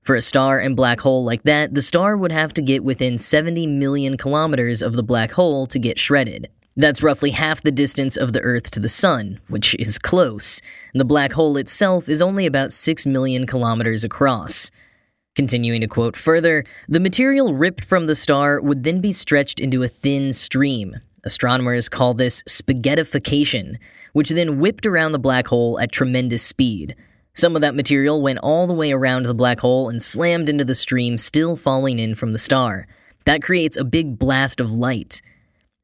For 0.00 0.14
a 0.16 0.22
star 0.22 0.60
and 0.60 0.74
black 0.74 1.00
hole 1.00 1.22
like 1.22 1.42
that, 1.42 1.74
the 1.74 1.82
star 1.82 2.16
would 2.16 2.32
have 2.32 2.54
to 2.54 2.62
get 2.62 2.82
within 2.82 3.18
70 3.18 3.66
million 3.66 4.16
kilometers 4.16 4.80
of 4.80 4.94
the 4.94 5.02
black 5.02 5.32
hole 5.32 5.66
to 5.66 5.78
get 5.78 5.98
shredded. 5.98 6.48
That's 6.78 7.02
roughly 7.02 7.32
half 7.32 7.62
the 7.62 7.72
distance 7.72 8.16
of 8.16 8.32
the 8.32 8.40
Earth 8.42 8.70
to 8.70 8.78
the 8.78 8.88
Sun, 8.88 9.40
which 9.48 9.74
is 9.80 9.98
close. 9.98 10.62
The 10.94 11.04
black 11.04 11.32
hole 11.32 11.56
itself 11.56 12.08
is 12.08 12.22
only 12.22 12.46
about 12.46 12.72
6 12.72 13.04
million 13.04 13.48
kilometers 13.48 14.04
across. 14.04 14.70
Continuing 15.34 15.80
to 15.80 15.88
quote 15.88 16.16
further, 16.16 16.64
the 16.88 17.00
material 17.00 17.52
ripped 17.52 17.84
from 17.84 18.06
the 18.06 18.14
star 18.14 18.60
would 18.60 18.84
then 18.84 19.00
be 19.00 19.12
stretched 19.12 19.58
into 19.58 19.82
a 19.82 19.88
thin 19.88 20.32
stream. 20.32 20.94
Astronomers 21.24 21.88
call 21.88 22.14
this 22.14 22.44
spaghettification, 22.44 23.76
which 24.12 24.30
then 24.30 24.60
whipped 24.60 24.86
around 24.86 25.10
the 25.10 25.18
black 25.18 25.48
hole 25.48 25.80
at 25.80 25.90
tremendous 25.90 26.44
speed. 26.44 26.94
Some 27.34 27.56
of 27.56 27.62
that 27.62 27.74
material 27.74 28.22
went 28.22 28.38
all 28.38 28.68
the 28.68 28.72
way 28.72 28.92
around 28.92 29.24
the 29.24 29.34
black 29.34 29.58
hole 29.58 29.88
and 29.88 30.00
slammed 30.00 30.48
into 30.48 30.64
the 30.64 30.76
stream 30.76 31.18
still 31.18 31.56
falling 31.56 31.98
in 31.98 32.14
from 32.14 32.30
the 32.30 32.38
star. 32.38 32.86
That 33.24 33.42
creates 33.42 33.76
a 33.76 33.84
big 33.84 34.16
blast 34.16 34.60
of 34.60 34.72
light. 34.72 35.20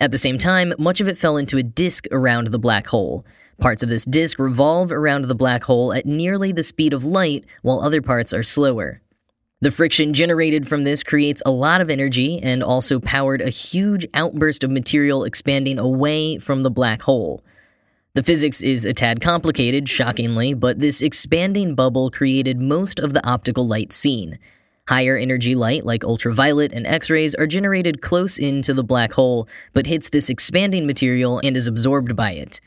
At 0.04 0.10
the 0.10 0.18
same 0.18 0.36
time, 0.36 0.74
much 0.78 1.00
of 1.00 1.08
it 1.08 1.16
fell 1.16 1.38
into 1.38 1.56
a 1.56 1.62
disk 1.62 2.06
around 2.12 2.48
the 2.48 2.58
black 2.58 2.86
hole. 2.86 3.24
Parts 3.58 3.82
of 3.82 3.88
this 3.88 4.04
disk 4.04 4.38
revolve 4.38 4.92
around 4.92 5.24
the 5.24 5.34
black 5.34 5.64
hole 5.64 5.94
at 5.94 6.04
nearly 6.04 6.52
the 6.52 6.62
speed 6.62 6.92
of 6.92 7.06
light, 7.06 7.46
while 7.62 7.80
other 7.80 8.02
parts 8.02 8.34
are 8.34 8.42
slower. 8.42 9.00
The 9.62 9.70
friction 9.70 10.12
generated 10.12 10.68
from 10.68 10.84
this 10.84 11.02
creates 11.02 11.42
a 11.46 11.50
lot 11.50 11.80
of 11.80 11.88
energy 11.88 12.38
and 12.42 12.62
also 12.62 13.00
powered 13.00 13.40
a 13.40 13.48
huge 13.48 14.06
outburst 14.12 14.62
of 14.62 14.70
material 14.70 15.24
expanding 15.24 15.78
away 15.78 16.36
from 16.36 16.64
the 16.64 16.70
black 16.70 17.00
hole. 17.00 17.42
The 18.12 18.22
physics 18.22 18.62
is 18.62 18.84
a 18.84 18.92
tad 18.92 19.22
complicated, 19.22 19.88
shockingly, 19.88 20.52
but 20.52 20.80
this 20.80 21.00
expanding 21.00 21.74
bubble 21.74 22.10
created 22.10 22.60
most 22.60 23.00
of 23.00 23.14
the 23.14 23.26
optical 23.26 23.66
light 23.66 23.90
seen. 23.90 24.38
Higher 24.86 25.16
energy 25.16 25.54
light, 25.54 25.86
like 25.86 26.04
ultraviolet 26.04 26.72
and 26.74 26.86
X 26.86 27.08
rays, 27.08 27.34
are 27.34 27.46
generated 27.46 28.02
close 28.02 28.38
in 28.38 28.60
to 28.62 28.74
the 28.74 28.84
black 28.84 29.12
hole, 29.12 29.48
but 29.72 29.86
hits 29.86 30.10
this 30.10 30.28
expanding 30.28 30.86
material 30.86 31.40
and 31.42 31.56
is 31.56 31.66
absorbed 31.66 32.14
by 32.14 32.32
it. 32.32 32.60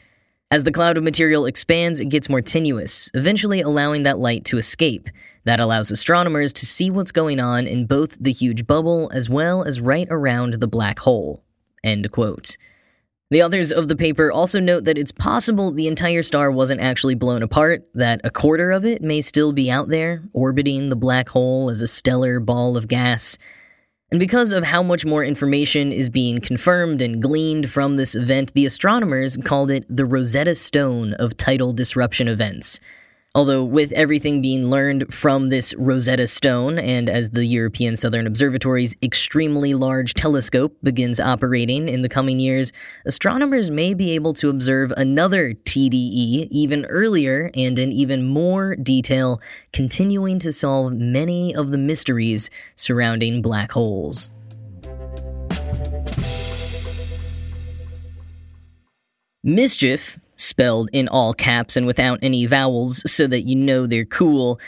As 0.50 0.64
the 0.64 0.72
cloud 0.72 0.98
of 0.98 1.04
material 1.04 1.46
expands, 1.46 2.00
it 2.00 2.10
gets 2.10 2.28
more 2.28 2.42
tenuous, 2.42 3.12
eventually 3.14 3.62
allowing 3.62 4.04
that 4.04 4.18
light 4.18 4.46
to 4.46 4.58
escape. 4.58 5.10
That 5.44 5.60
allows 5.60 5.92
astronomers 5.92 6.54
to 6.54 6.66
see 6.66 6.90
what's 6.90 7.12
going 7.12 7.40
on 7.40 7.68
in 7.68 7.86
both 7.86 8.18
the 8.20 8.32
huge 8.32 8.66
bubble 8.66 9.12
as 9.14 9.30
well 9.30 9.64
as 9.64 9.80
right 9.80 10.08
around 10.10 10.56
the 10.56 10.68
black 10.68 11.00
hole. 11.00 11.44
End 11.84 12.12
quote. 12.12 12.58
The 13.30 13.44
authors 13.44 13.74
of 13.74 13.90
the 13.90 13.96
paper 13.98 14.32
also 14.32 14.62
note 14.62 14.86
that 14.86 14.98
it's 14.98 15.12
possible 15.12 15.72
the 15.72 15.88
entire 15.88 16.24
star 16.24 16.50
wasn't 16.50 16.80
actually 16.80 17.16
blown 17.16 17.44
apart, 17.44 17.86
that 17.94 18.22
a 18.24 18.30
quarter 18.30 18.72
of 18.72 18.86
it 18.86 19.02
may 19.02 19.20
still 19.20 19.52
be 19.52 19.70
out 19.70 19.90
there, 19.90 20.24
orbiting 20.32 20.88
the 20.88 20.96
black 20.96 21.28
hole 21.28 21.70
as 21.70 21.82
a 21.82 21.88
stellar 21.88 22.40
ball 22.40 22.78
of 22.78 22.88
gas. 22.88 23.38
And 24.12 24.20
because 24.22 24.54
of 24.54 24.64
how 24.64 24.82
much 24.82 25.06
more 25.06 25.26
information 25.26 25.92
is 25.92 26.08
being 26.08 26.40
confirmed 26.40 27.02
and 27.02 27.22
gleaned 27.22 27.70
from 27.70 27.98
this 27.98 28.16
event, 28.16 28.54
the 28.54 28.66
astronomers 28.66 29.36
called 29.36 29.72
it 29.72 29.84
the 29.90 30.06
Rosetta 30.06 30.56
Stone 30.56 31.14
of 31.16 31.36
tidal 31.36 31.74
disruption 31.74 32.30
events. 32.30 32.80
Although, 33.38 33.66
with 33.66 33.92
everything 33.92 34.42
being 34.42 34.72
learned 34.72 35.14
from 35.14 35.50
this 35.50 35.76
Rosetta 35.78 36.26
Stone, 36.26 36.80
and 36.80 37.08
as 37.08 37.30
the 37.30 37.46
European 37.46 37.96
Southern 37.96 38.26
Observatory's 38.26 38.96
extremely 39.04 39.76
large 39.76 40.16
telescope 40.16 40.76
begins 40.82 41.20
operating 41.20 41.88
in 41.88 42.02
the 42.02 42.10
coming 42.10 42.40
years, 42.40 42.74
astronomers 43.06 43.70
may 43.70 43.94
be 43.94 44.14
able 44.14 44.34
to 44.34 44.50
observe 44.50 44.92
another 44.98 45.54
TDE 45.54 46.48
even 46.50 46.84
earlier 46.86 47.52
and 47.54 47.78
in 47.78 47.92
even 47.92 48.28
more 48.28 48.76
detail, 48.76 49.40
continuing 49.72 50.40
to 50.40 50.52
solve 50.52 50.94
many 50.94 51.56
of 51.56 51.70
the 51.70 51.78
mysteries 51.78 52.50
surrounding 52.74 53.44
black 53.44 53.72
holes. 53.72 54.32
Mischief 59.44 60.18
spelled 60.38 60.90
in 60.94 61.08
all 61.08 61.34
caps 61.34 61.76
and 61.76 61.86
without 61.86 62.20
any 62.22 62.46
vowels 62.46 63.04
so 63.12 63.28
that 63.28 63.42
you 63.42 63.56
know 63.56 63.86
they're 63.86 64.06
cool, 64.06 64.60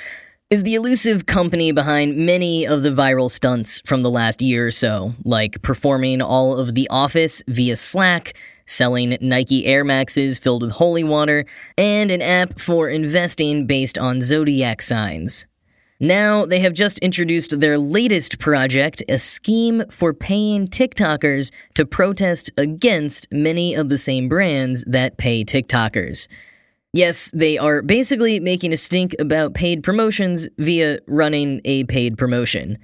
is 0.49 0.63
the 0.63 0.73
elusive 0.73 1.27
company 1.27 1.71
behind 1.71 2.17
many 2.17 2.65
of 2.65 2.81
the 2.81 2.89
viral 2.89 3.29
stunts 3.29 3.81
from 3.85 4.01
the 4.01 4.09
last 4.09 4.41
year 4.41 4.67
or 4.67 4.71
so, 4.71 5.13
like 5.23 5.61
performing 5.61 6.21
all 6.21 6.57
of 6.57 6.73
The 6.73 6.89
Office 6.89 7.43
via 7.47 7.75
Slack, 7.75 8.33
selling 8.65 9.15
Nike 9.21 9.65
Air 9.67 9.83
Maxes 9.83 10.39
filled 10.39 10.63
with 10.63 10.71
holy 10.71 11.03
water, 11.03 11.45
and 11.77 12.09
an 12.09 12.21
app 12.21 12.59
for 12.59 12.89
investing 12.89 13.67
based 13.67 13.99
on 13.99 14.21
zodiac 14.21 14.81
signs. 14.81 15.45
Now, 16.01 16.45
they 16.45 16.61
have 16.61 16.73
just 16.73 16.99
introduced 16.99 17.59
their 17.59 17.77
latest 17.77 18.39
project, 18.39 19.03
a 19.09 19.17
scheme 19.17 19.83
for 19.89 20.13
paying 20.13 20.65
TikTokers 20.65 21.51
to 21.73 21.85
protest 21.85 22.49
against 22.55 23.27
many 23.33 23.75
of 23.75 23.89
the 23.89 23.97
same 23.97 24.29
brands 24.29 24.85
that 24.85 25.17
pay 25.17 25.43
TikTokers. 25.43 26.29
Yes, 26.93 27.31
they 27.31 27.57
are 27.57 27.81
basically 27.81 28.39
making 28.39 28.71
a 28.71 28.77
stink 28.77 29.13
about 29.19 29.53
paid 29.53 29.83
promotions 29.83 30.47
via 30.57 30.99
running 31.05 31.59
a 31.65 31.83
paid 31.83 32.17
promotion. 32.17 32.77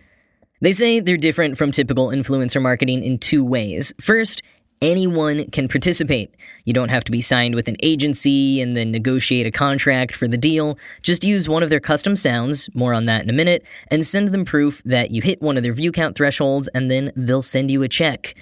They 0.60 0.74
say 0.74 1.00
they're 1.00 1.16
different 1.16 1.58
from 1.58 1.72
typical 1.72 2.10
influencer 2.10 2.62
marketing 2.62 3.02
in 3.02 3.18
two 3.18 3.46
ways. 3.46 3.94
First, 4.02 4.42
anyone 4.82 5.46
can 5.52 5.68
participate. 5.68 6.34
You 6.66 6.74
don't 6.74 6.90
have 6.90 7.04
to 7.06 7.12
be 7.12 7.22
signed 7.22 7.56
with 7.56 7.68
an 7.68 7.78
agency 7.82 8.62
and 8.62 8.76
then 8.76 8.92
negotiate 8.92 9.46
a 9.46 9.52
contract 9.52 10.16
for 10.16 10.28
the 10.28 10.38
deal. 10.38 10.78
Just 11.02 11.24
use 11.24 11.48
one 11.48 11.64
of 11.64 11.70
their 11.70 11.80
custom 11.80 12.16
sounds, 12.16 12.70
more 12.74 12.94
on 12.94 13.06
that 13.06 13.24
in 13.24 13.30
a 13.30 13.34
minute, 13.34 13.66
and 13.90 14.06
send 14.06 14.30
them 14.30 14.46
proof 14.46 14.82
that 14.86 15.12
you 15.12 15.22
hit 15.22 15.42
one 15.42 15.58
of 15.58 15.64
their 15.64 15.74
view 15.74 15.92
count 15.92 16.16
thresholds, 16.18 16.68
and 16.70 16.90
then 16.90 17.12
they'll 17.16 17.42
send 17.42 17.72
you 17.72 17.84
a 17.84 17.88
check. 17.88 18.36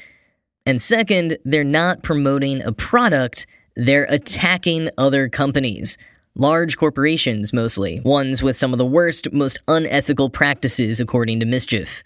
And 0.66 0.82
second, 0.82 1.38
they're 1.44 1.64
not 1.64 2.04
promoting 2.04 2.62
a 2.62 2.72
product, 2.72 3.46
they're 3.76 4.08
attacking 4.10 4.90
other 4.98 5.30
companies. 5.30 5.98
Large 6.36 6.78
corporations, 6.78 7.54
mostly, 7.54 8.00
ones 8.00 8.42
with 8.42 8.58
some 8.58 8.74
of 8.74 8.80
the 8.80 8.86
worst, 8.86 9.32
most 9.32 9.60
unethical 9.68 10.30
practices, 10.30 11.00
according 11.00 11.40
to 11.42 11.46
Mischief. 11.46 12.04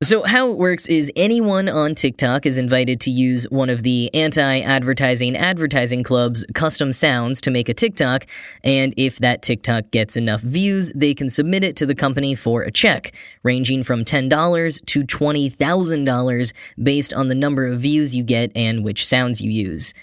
So, 0.00 0.22
how 0.22 0.52
it 0.52 0.58
works 0.58 0.86
is 0.86 1.10
anyone 1.16 1.68
on 1.68 1.96
TikTok 1.96 2.46
is 2.46 2.56
invited 2.56 3.00
to 3.00 3.10
use 3.10 3.50
one 3.50 3.68
of 3.68 3.82
the 3.82 4.14
anti 4.14 4.60
advertising 4.60 5.34
advertising 5.36 6.04
club's 6.04 6.46
custom 6.54 6.92
sounds 6.92 7.40
to 7.40 7.50
make 7.50 7.68
a 7.68 7.74
TikTok, 7.74 8.24
and 8.62 8.94
if 8.96 9.18
that 9.18 9.42
TikTok 9.42 9.90
gets 9.90 10.16
enough 10.16 10.40
views, 10.40 10.92
they 10.92 11.14
can 11.14 11.28
submit 11.28 11.64
it 11.64 11.74
to 11.74 11.84
the 11.84 11.96
company 11.96 12.36
for 12.36 12.62
a 12.62 12.70
check, 12.70 13.12
ranging 13.42 13.82
from 13.82 14.04
$10 14.04 14.84
to 14.86 15.02
$20,000 15.02 16.52
based 16.80 17.12
on 17.12 17.26
the 17.26 17.34
number 17.34 17.66
of 17.66 17.80
views 17.80 18.14
you 18.14 18.22
get 18.22 18.52
and 18.54 18.84
which 18.84 19.04
sounds 19.04 19.40
you 19.40 19.50
use. 19.50 19.94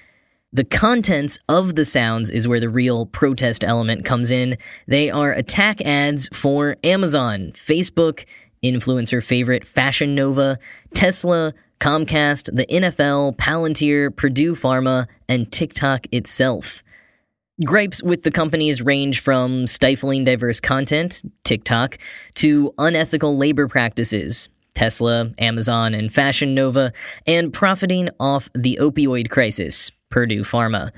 The 0.55 0.63
contents 0.63 1.37
of 1.49 1.75
the 1.75 1.83
sounds 1.83 2.29
is 2.29 2.47
where 2.47 2.61
the 2.61 2.69
real 2.69 3.07
protest 3.07 3.63
element 3.63 4.05
comes 4.05 4.31
in. 4.31 4.57
They 4.87 5.11
are 5.11 5.33
attack 5.33 5.81
ads 5.81 6.29
for 6.31 6.77
Amazon, 6.81 7.51
Facebook, 7.53 8.25
influencer 8.71 9.23
favorite 9.23 9.65
Fashion 9.65 10.15
Nova, 10.15 10.59
Tesla, 10.93 11.53
Comcast, 11.79 12.55
the 12.55 12.65
NFL, 12.65 13.35
Palantir, 13.37 14.15
Purdue 14.15 14.55
Pharma, 14.55 15.07
and 15.27 15.51
TikTok 15.51 16.07
itself. 16.11 16.83
Gripes 17.63 18.03
with 18.03 18.23
the 18.23 18.31
companies 18.31 18.81
range 18.81 19.21
from 19.21 19.65
stifling 19.65 20.23
diverse 20.23 20.59
content, 20.59 21.21
TikTok, 21.43 21.97
to 22.35 22.73
unethical 22.77 23.37
labor 23.37 23.67
practices, 23.67 24.49
Tesla, 24.73 25.31
Amazon, 25.37 25.93
and 25.93 26.13
Fashion 26.13 26.53
Nova, 26.53 26.91
and 27.25 27.53
profiting 27.53 28.09
off 28.19 28.49
the 28.53 28.77
opioid 28.81 29.29
crisis, 29.29 29.91
Purdue 30.09 30.41
Pharma. 30.41 30.91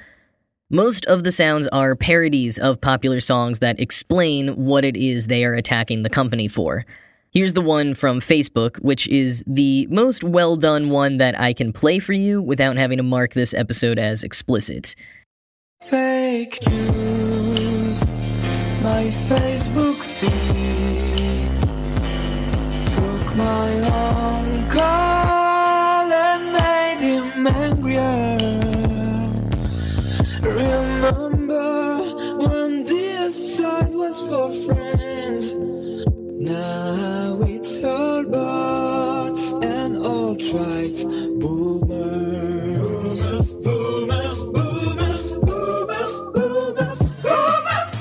Most 0.69 1.05
of 1.05 1.23
the 1.23 1.31
sounds 1.31 1.67
are 1.69 1.95
parodies 1.95 2.57
of 2.57 2.81
popular 2.81 3.21
songs 3.21 3.59
that 3.59 3.79
explain 3.79 4.49
what 4.55 4.83
it 4.83 4.97
is 4.97 5.27
they 5.27 5.45
are 5.45 5.53
attacking 5.53 6.03
the 6.03 6.09
company 6.09 6.47
for. 6.47 6.85
Here's 7.31 7.53
the 7.53 7.61
one 7.61 7.93
from 7.93 8.19
Facebook, 8.19 8.77
which 8.77 9.07
is 9.07 9.43
the 9.45 9.87
most 9.89 10.23
well 10.23 10.55
done 10.55 10.89
one 10.89 11.17
that 11.17 11.39
I 11.39 11.53
can 11.53 11.73
play 11.73 11.99
for 11.99 12.13
you 12.13 12.41
without 12.41 12.77
having 12.77 12.97
to 12.97 13.03
mark 13.03 13.33
this 13.33 13.53
episode 13.53 13.99
as 13.99 14.23
explicit. 14.23 14.95
Fake 15.83 16.59
news, 16.67 18.01
my 18.81 19.11
Facebook 19.27 20.01
feed 20.01 21.61
took 22.95 23.35
my 23.35 23.81
uncle 23.81 24.06
alt-right 41.05 41.39
boomers. 41.39 43.21
Boomers, 43.53 44.45
boomers, 44.45 45.31
boomers, 45.41 46.21
boomers, 46.33 46.99
boomers. 47.23 47.95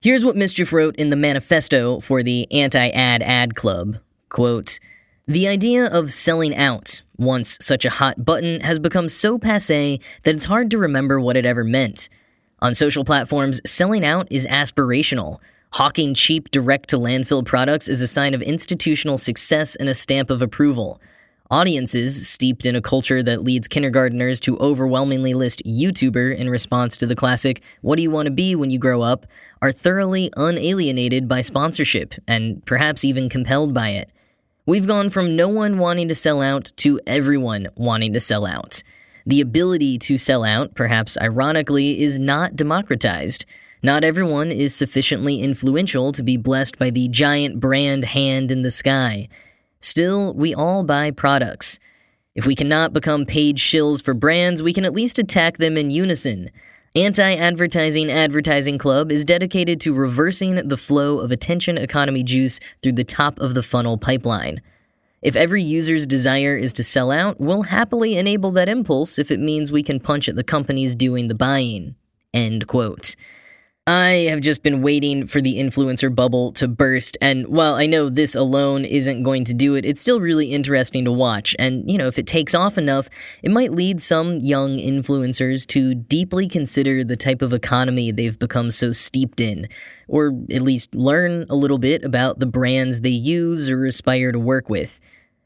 Here's 0.00 0.24
what 0.24 0.36
Mischief 0.36 0.72
wrote 0.72 0.96
in 0.96 1.10
the 1.10 1.16
manifesto 1.16 2.00
for 2.00 2.22
the 2.22 2.50
Anti 2.52 2.88
Ad 2.88 3.22
Ad 3.22 3.54
Club. 3.54 3.98
Quote, 4.28 4.78
the 5.26 5.46
idea 5.46 5.86
of 5.86 6.10
selling 6.10 6.56
out, 6.56 7.02
once 7.16 7.56
such 7.60 7.84
a 7.84 7.90
hot 7.90 8.24
button, 8.24 8.60
has 8.60 8.80
become 8.80 9.08
so 9.08 9.38
passe 9.38 10.00
that 10.24 10.34
it's 10.34 10.44
hard 10.44 10.70
to 10.72 10.78
remember 10.78 11.20
what 11.20 11.36
it 11.36 11.46
ever 11.46 11.62
meant. 11.62 12.08
On 12.60 12.74
social 12.74 13.04
platforms, 13.04 13.60
selling 13.64 14.04
out 14.04 14.26
is 14.30 14.46
aspirational. 14.46 15.38
Hawking 15.72 16.12
cheap 16.12 16.50
direct 16.50 16.90
to 16.90 16.98
landfill 16.98 17.46
products 17.46 17.88
is 17.88 18.02
a 18.02 18.06
sign 18.06 18.34
of 18.34 18.42
institutional 18.42 19.16
success 19.16 19.74
and 19.74 19.88
a 19.88 19.94
stamp 19.94 20.28
of 20.28 20.42
approval. 20.42 21.00
Audiences, 21.50 22.28
steeped 22.28 22.66
in 22.66 22.76
a 22.76 22.82
culture 22.82 23.22
that 23.22 23.42
leads 23.42 23.68
kindergarteners 23.68 24.38
to 24.40 24.58
overwhelmingly 24.58 25.32
list 25.32 25.62
YouTuber 25.64 26.36
in 26.36 26.50
response 26.50 26.98
to 26.98 27.06
the 27.06 27.16
classic, 27.16 27.62
What 27.80 27.96
do 27.96 28.02
you 28.02 28.10
want 28.10 28.26
to 28.26 28.32
be 28.32 28.54
when 28.54 28.68
you 28.68 28.78
grow 28.78 29.00
up? 29.00 29.24
are 29.62 29.72
thoroughly 29.72 30.30
unalienated 30.36 31.26
by 31.26 31.40
sponsorship 31.40 32.16
and 32.28 32.62
perhaps 32.66 33.02
even 33.02 33.30
compelled 33.30 33.72
by 33.72 33.90
it. 33.90 34.10
We've 34.66 34.86
gone 34.86 35.08
from 35.08 35.36
no 35.36 35.48
one 35.48 35.78
wanting 35.78 36.08
to 36.08 36.14
sell 36.14 36.42
out 36.42 36.70
to 36.76 37.00
everyone 37.06 37.68
wanting 37.76 38.12
to 38.12 38.20
sell 38.20 38.44
out. 38.44 38.82
The 39.24 39.40
ability 39.40 39.96
to 40.00 40.18
sell 40.18 40.44
out, 40.44 40.74
perhaps 40.74 41.16
ironically, 41.16 42.02
is 42.02 42.18
not 42.18 42.56
democratized. 42.56 43.46
Not 43.84 44.04
everyone 44.04 44.52
is 44.52 44.74
sufficiently 44.74 45.40
influential 45.40 46.12
to 46.12 46.22
be 46.22 46.36
blessed 46.36 46.78
by 46.78 46.90
the 46.90 47.08
giant 47.08 47.58
brand 47.58 48.04
hand 48.04 48.52
in 48.52 48.62
the 48.62 48.70
sky. 48.70 49.28
Still, 49.80 50.34
we 50.34 50.54
all 50.54 50.84
buy 50.84 51.10
products. 51.10 51.80
If 52.36 52.46
we 52.46 52.54
cannot 52.54 52.92
become 52.92 53.26
paid 53.26 53.56
shills 53.56 54.02
for 54.02 54.14
brands, 54.14 54.62
we 54.62 54.72
can 54.72 54.84
at 54.84 54.94
least 54.94 55.18
attack 55.18 55.58
them 55.58 55.76
in 55.76 55.90
unison. 55.90 56.48
Anti 56.94 57.34
Advertising 57.34 58.08
Advertising 58.08 58.78
Club 58.78 59.10
is 59.10 59.24
dedicated 59.24 59.80
to 59.80 59.92
reversing 59.92 60.68
the 60.68 60.76
flow 60.76 61.18
of 61.18 61.32
attention 61.32 61.76
economy 61.76 62.22
juice 62.22 62.60
through 62.82 62.92
the 62.92 63.02
top 63.02 63.40
of 63.40 63.54
the 63.54 63.62
funnel 63.64 63.98
pipeline. 63.98 64.62
If 65.22 65.34
every 65.34 65.62
user's 65.62 66.06
desire 66.06 66.56
is 66.56 66.72
to 66.74 66.84
sell 66.84 67.10
out, 67.10 67.40
we'll 67.40 67.62
happily 67.62 68.16
enable 68.16 68.52
that 68.52 68.68
impulse 68.68 69.18
if 69.18 69.32
it 69.32 69.40
means 69.40 69.72
we 69.72 69.82
can 69.82 69.98
punch 69.98 70.28
at 70.28 70.36
the 70.36 70.44
companies 70.44 70.94
doing 70.94 71.26
the 71.26 71.34
buying. 71.34 71.96
End 72.32 72.68
quote. 72.68 73.16
I 73.88 74.28
have 74.30 74.40
just 74.40 74.62
been 74.62 74.80
waiting 74.80 75.26
for 75.26 75.40
the 75.40 75.58
influencer 75.58 76.14
bubble 76.14 76.52
to 76.52 76.68
burst, 76.68 77.18
and 77.20 77.48
while 77.48 77.74
I 77.74 77.86
know 77.86 78.08
this 78.08 78.36
alone 78.36 78.84
isn't 78.84 79.24
going 79.24 79.44
to 79.46 79.54
do 79.54 79.74
it, 79.74 79.84
it's 79.84 80.00
still 80.00 80.20
really 80.20 80.52
interesting 80.52 81.04
to 81.04 81.10
watch. 81.10 81.56
And, 81.58 81.90
you 81.90 81.98
know, 81.98 82.06
if 82.06 82.16
it 82.16 82.28
takes 82.28 82.54
off 82.54 82.78
enough, 82.78 83.08
it 83.42 83.50
might 83.50 83.72
lead 83.72 84.00
some 84.00 84.38
young 84.38 84.76
influencers 84.76 85.66
to 85.66 85.96
deeply 85.96 86.46
consider 86.46 87.02
the 87.02 87.16
type 87.16 87.42
of 87.42 87.52
economy 87.52 88.12
they've 88.12 88.38
become 88.38 88.70
so 88.70 88.92
steeped 88.92 89.40
in, 89.40 89.68
or 90.06 90.32
at 90.52 90.62
least 90.62 90.94
learn 90.94 91.44
a 91.50 91.56
little 91.56 91.78
bit 91.78 92.04
about 92.04 92.38
the 92.38 92.46
brands 92.46 93.00
they 93.00 93.10
use 93.10 93.68
or 93.68 93.84
aspire 93.84 94.30
to 94.30 94.38
work 94.38 94.68
with. 94.68 95.00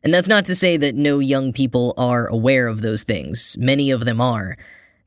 And 0.04 0.12
that's 0.12 0.28
not 0.28 0.44
to 0.44 0.54
say 0.54 0.76
that 0.76 0.94
no 0.94 1.20
young 1.20 1.54
people 1.54 1.94
are 1.96 2.26
aware 2.26 2.68
of 2.68 2.82
those 2.82 3.02
things, 3.02 3.56
many 3.58 3.90
of 3.90 4.04
them 4.04 4.20
are. 4.20 4.58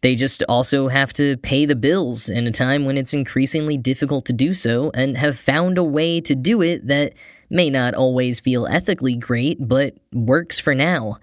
They 0.02 0.16
just 0.16 0.44
also 0.48 0.88
have 0.88 1.12
to 1.14 1.38
pay 1.38 1.66
the 1.66 1.76
bills 1.76 2.30
in 2.30 2.48
a 2.48 2.52
time 2.52 2.86
when 2.86 2.98
it's 2.98 3.14
increasingly 3.14 3.76
difficult 3.76 4.26
to 4.26 4.34
do 4.34 4.54
so 4.54 4.92
and 4.94 5.18
have 5.18 5.38
found 5.38 5.78
a 5.78 5.84
way 5.84 6.22
to 6.22 6.36
do 6.36 6.62
it 6.62 6.88
that 6.88 7.14
may 7.50 7.70
not 7.70 7.96
always 7.96 8.40
feel 8.40 8.68
ethically 8.68 9.16
great, 9.16 9.58
but 9.60 9.98
works 10.14 10.60
for 10.60 10.74
now. 10.74 11.18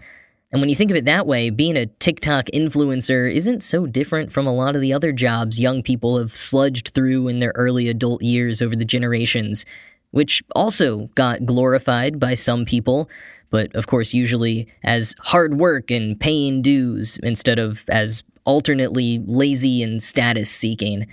And 0.53 0.61
when 0.61 0.69
you 0.69 0.77
think 0.77 0.91
of 0.91 0.97
it 0.97 1.07
that 1.07 1.27
way, 1.27 1.51
being 1.51 1.77
a 1.77 1.87
TikTok 1.87 2.47
influencer 2.47 3.31
isn't 3.31 3.63
so 3.63 3.87
different 3.87 4.31
from 4.31 4.47
a 4.47 4.55
lot 4.55 4.77
of 4.77 4.83
the 4.83 4.93
other 4.93 5.13
jobs 5.13 5.59
young 5.59 5.83
people 5.83 6.19
have 6.19 6.33
sludged 6.33 6.91
through 6.91 7.29
in 7.29 7.41
their 7.41 7.53
early 7.57 7.89
adult 7.89 8.23
years 8.23 8.63
over 8.63 8.77
the 8.77 8.85
generations, 8.85 9.65
which 10.11 10.43
also 10.55 11.07
got 11.15 11.45
glorified 11.45 12.21
by 12.21 12.35
some 12.35 12.65
people, 12.65 13.09
but 13.51 13.75
of 13.75 13.87
course, 13.87 14.15
usually 14.15 14.69
as 14.85 15.15
hard 15.21 15.59
work 15.59 15.91
and 15.91 16.19
paying 16.19 16.63
dues 16.63 17.19
instead 17.23 17.59
of 17.59 17.85
as 17.89 18.23
alternately 18.47 19.23
lazy 19.27 19.83
and 19.83 20.03
status 20.03 20.51
seeking. 20.51 21.07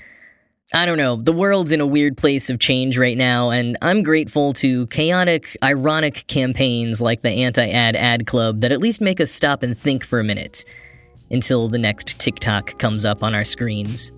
I 0.74 0.86
don't 0.86 0.98
know, 0.98 1.18
the 1.18 1.34
world's 1.34 1.72
in 1.72 1.82
a 1.82 1.86
weird 1.86 2.18
place 2.18 2.50
of 2.50 2.60
change 2.60 2.98
right 2.98 3.18
now, 3.18 3.50
and 3.52 3.78
I'm 3.82 4.02
grateful 4.02 4.54
to 4.54 4.88
chaotic, 4.88 5.58
ironic 5.62 6.26
campaigns 6.28 7.02
like 7.02 7.22
the 7.22 7.30
Anti 7.30 7.70
Ad 7.70 7.96
Ad 7.96 8.26
Club 8.26 8.62
that 8.62 8.72
at 8.72 8.80
least 8.80 9.02
make 9.02 9.20
us 9.20 9.30
stop 9.30 9.62
and 9.62 9.78
think 9.78 10.04
for 10.06 10.20
a 10.20 10.24
minute 10.24 10.64
until 11.30 11.68
the 11.68 11.78
next 11.78 12.20
TikTok 12.20 12.80
comes 12.80 13.06
up 13.06 13.22
on 13.22 13.36
our 13.36 13.44
screens. 13.44 14.12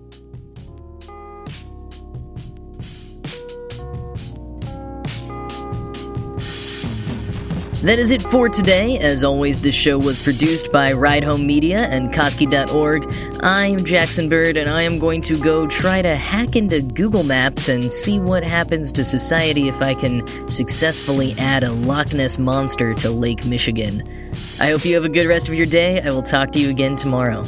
That 7.82 7.98
is 7.98 8.10
it 8.10 8.22
for 8.22 8.48
today. 8.48 8.98
As 8.98 9.22
always, 9.22 9.60
this 9.60 9.74
show 9.74 9.98
was 9.98 10.20
produced 10.20 10.72
by 10.72 10.92
Ride 10.92 11.22
Home 11.22 11.46
Media 11.46 11.86
and 11.88 12.08
Kottke.org. 12.12 13.14
I'm 13.44 13.84
Jackson 13.84 14.30
Bird, 14.30 14.56
and 14.56 14.70
I 14.70 14.82
am 14.82 14.98
going 14.98 15.20
to 15.20 15.38
go 15.38 15.66
try 15.66 16.00
to 16.00 16.16
hack 16.16 16.56
into 16.56 16.80
Google 16.80 17.22
Maps 17.22 17.68
and 17.68 17.92
see 17.92 18.18
what 18.18 18.42
happens 18.42 18.90
to 18.92 19.04
society 19.04 19.68
if 19.68 19.82
I 19.82 19.92
can 19.92 20.26
successfully 20.48 21.34
add 21.38 21.64
a 21.64 21.72
Loch 21.72 22.14
Ness 22.14 22.38
monster 22.38 22.94
to 22.94 23.10
Lake 23.10 23.44
Michigan. 23.44 24.02
I 24.58 24.70
hope 24.70 24.86
you 24.86 24.94
have 24.94 25.04
a 25.04 25.10
good 25.10 25.26
rest 25.26 25.48
of 25.48 25.54
your 25.54 25.66
day. 25.66 26.00
I 26.00 26.08
will 26.08 26.22
talk 26.22 26.52
to 26.52 26.58
you 26.58 26.70
again 26.70 26.96
tomorrow. 26.96 27.44